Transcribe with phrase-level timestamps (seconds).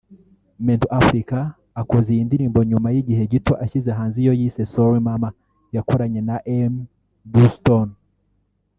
[0.65, 1.37] Mento Africa
[1.81, 5.35] akoze iyi ndirimbo nyuma y'igihe gito ashyize hanze iyo yise 'Sorry Mama'
[5.75, 7.93] yakoranye na Aimebluestone